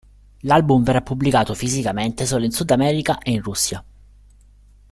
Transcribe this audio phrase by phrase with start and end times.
[0.45, 3.85] L'album verrà pubblicato fisicamente solo in Sud America e in Russia.